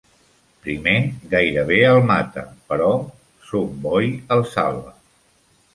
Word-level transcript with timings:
Prime 0.63 0.93
gairebé 1.33 1.77
el 1.91 2.01
mata, 2.13 2.47
però 2.73 2.91
Sun 3.51 3.73
Boy 3.87 4.13
el 4.39 4.45
salva. 4.57 5.01